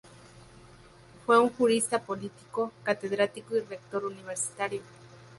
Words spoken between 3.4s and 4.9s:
y rector universitario.